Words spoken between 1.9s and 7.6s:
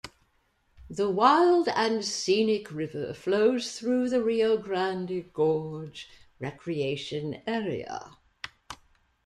Scenic River flows through the Rio Grande Gorge Recreation